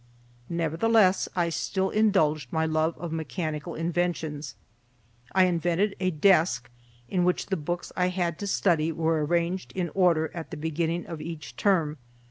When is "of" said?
2.97-3.11, 11.05-11.21